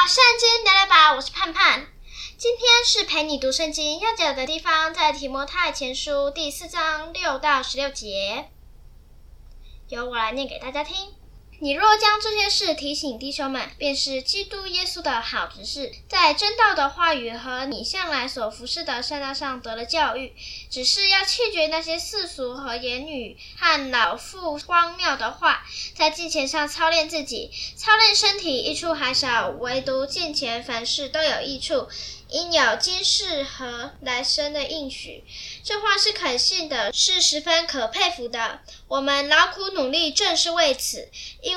[0.00, 1.86] 到圣经聊聊吧，我是盼盼。
[2.38, 8.48] 今天是陪你读圣经要讲的地方，在提摩太前书第四章六到十六节，
[9.90, 10.96] 由我来念给大家听。
[11.62, 20.32] 你若将这些事提醒弟兄们，便是基督耶稣的好执事，在真道的话语和你向来所服事的善道上得了教育，
[20.70, 25.62] 只是要弃绝那些世俗和言语和老妇荒谬的话，
[25.94, 31.88] 在金钱上操练自己，操练身体益处还少，唯独金钱凡事都有益处。
[32.32, 35.24] 因有今世和来生的应许，
[35.64, 38.60] 这话是可信的，是十分可佩服的。
[38.86, 41.10] 我们劳苦努力，正是为此，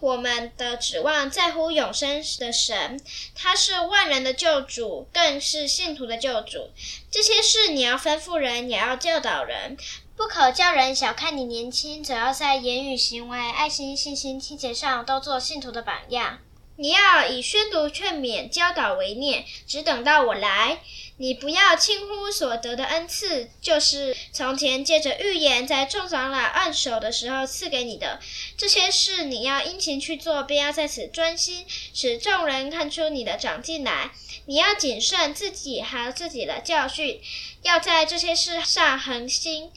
[0.00, 3.00] 我们的指望在乎永生的神，
[3.34, 6.70] 他是万人的救主，更是信徒的救主。
[7.10, 9.76] 这些事你要吩咐人，也要教导人，
[10.16, 16.38] 不可叫人小看你年轻，只要在言语、行为、爱心、信心、清洁上都做信徒的榜样。
[16.76, 20.80] 你要以宣读、劝勉、教导为念，只等到我来。
[21.16, 28.18] 你不要轻忽所得的恩赐，就是从前借着预言在众长老按手的时候赐给你的。
[28.56, 34.10] 这些事你要殷勤去做，便要在此专心，使众人看出你的长进来。
[34.46, 37.20] 你要谨慎自己和自己的教训，
[37.62, 39.70] 要在这些事上恒心，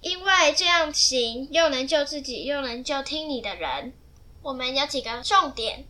[0.00, 3.92] 因为这样行，又能救自己，又能救听你的人。
[4.42, 5.86] 我们有几个重点。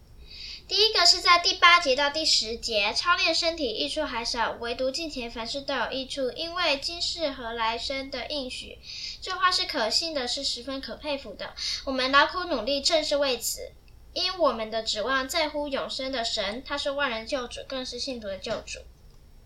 [0.67, 8.79] 第一个是在第八节到第十节，操练身体益处还少，唯独敬虔凡事都有益处，因为今世和来生的应许。
[9.21, 11.53] 这话是可信的，是十分可佩服的。
[11.85, 13.73] 我们劳苦努力，正是为此，
[14.15, 18.79] 因我们的指望在乎永生的神，他是万人救主，更是信徒的救主。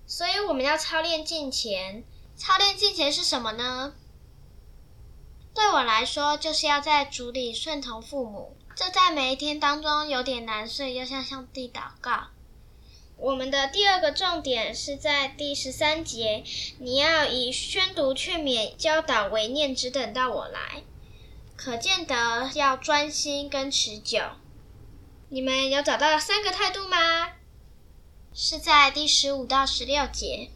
[0.06, 2.04] 所以我们要操练敬虔。
[2.36, 3.94] 操练敬虔是什么呢？
[5.52, 8.56] 对我来说，就是要在主里顺从父母。
[8.78, 12.28] 这在每一天当中有点难，所以要向上帝祷告。
[13.16, 16.44] 我们的第二个重点是在第十三节，
[16.78, 20.84] 你要以宣读、劝勉、教导为念，只等到我来。
[21.56, 24.20] 可见得要专心跟持久。
[25.30, 27.32] 你们有找到三个态度吗？
[28.32, 30.50] 是在第十五到十六节。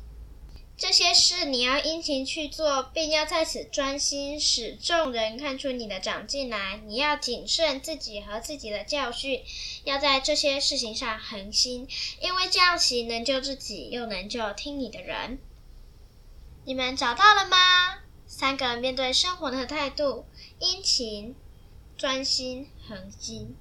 [0.82, 6.80] 这些事你要殷勤去做，并要在此专心，使众人看出你的长进来。
[6.84, 9.44] 你要谨慎自己和自己的教训，
[9.84, 11.86] 要在这些事情上恒心，
[12.20, 15.38] 因为这样行能救自己，又能救听你的人。
[16.64, 18.02] 你们找到了吗？
[18.26, 20.24] 三个人面对生活的态度：
[20.58, 21.36] 殷勤、
[21.96, 23.54] 专心、恒心。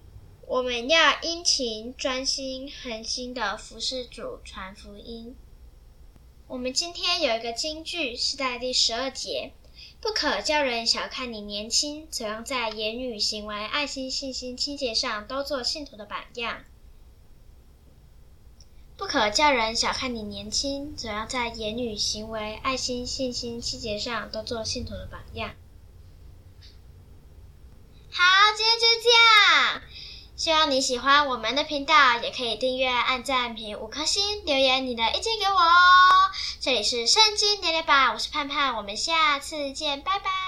[0.47, 5.35] 我们要殷勤、专心、恒心的服侍主，传福音。
[6.51, 9.53] 我们今天有一个金句，是在第十二节：
[10.01, 16.65] 不可叫人小看你年轻，总要在言语、行为、爱心、信心、清洁上都做信徒的榜样。
[18.97, 25.51] 不可叫人小看你年轻，总要在言语、行为、爱心、信心、清洁上都做信徒的榜样。
[28.11, 28.23] 好，
[28.57, 29.81] 今天就这样。
[30.35, 36.00] 希望你喜欢我们的频道，也可以订阅、按赞、评五颗星，留言你的意见给我哦。
[36.63, 40.40] 这里是圣经聊聊吧，我是盼盼，我们下次见，拜拜。